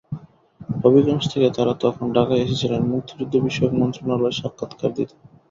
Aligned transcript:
হবিগঞ্জ 0.77 1.23
থেকে 1.31 1.47
তাঁরা 1.55 1.73
তখন 1.83 2.05
ঢাকায় 2.13 2.41
এসেছিলেন 2.41 2.81
মুক্তিযুদ্ধবিষয়ক 2.91 3.73
মন্ত্রণালয়ে 3.79 4.37
সাক্ষাৎ 4.39 4.71
কার 4.79 4.91
দিতে। 4.97 5.15